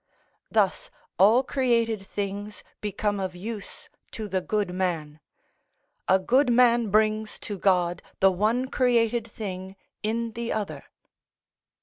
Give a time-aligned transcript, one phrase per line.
[0.49, 5.19] Thus, all created things become of use to the good man.
[6.07, 10.85] A good man brings to God the one created thing in the other."